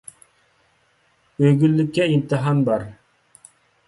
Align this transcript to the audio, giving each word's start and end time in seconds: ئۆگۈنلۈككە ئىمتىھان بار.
ئۆگۈنلۈككە 1.43 2.07
ئىمتىھان 2.13 2.63
بار. 2.71 2.87